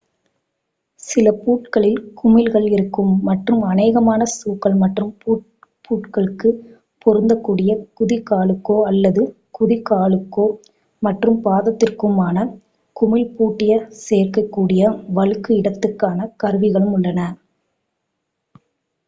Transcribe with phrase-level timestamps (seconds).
[1.03, 5.11] சில பூட்களில் குமிழ்கள் இருக்கும் மற்றும் அநேகமான ஷூக்கள் மற்றும்
[5.85, 6.49] பூட்களுக்கு
[7.05, 9.23] பொருந்தக் கூடிய குதி காலுக்கோ அல்லது
[9.53, 10.55] குதிகாலுக்கும்
[11.01, 12.47] மற்றும் பாதத்திற்குமான
[12.95, 13.75] குமிழ் பூட்டிய
[14.01, 14.87] சேர்க்கக் கூடிய
[15.13, 17.29] வழுக்கும் இடத்துக்கான கருவிகளும் உள்ளன